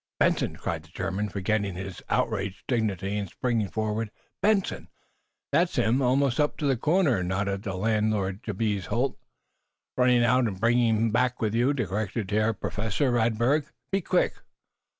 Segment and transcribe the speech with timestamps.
[0.17, 4.09] "Benson?" cried the German, forgetting his outraged dignity and springing forward.
[4.41, 4.87] "Benson?"
[5.51, 9.15] "That's him almost up to the corner," nodded Landlord Jabez Holt.
[9.95, 13.67] "Run out and bring him back with you," directed Herr Professor Radberg.
[13.91, 14.37] "Be quick!"